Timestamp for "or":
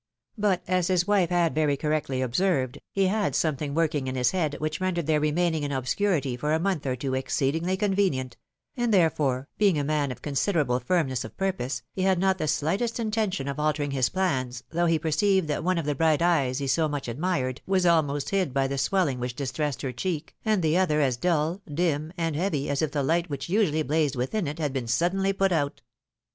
6.87-6.95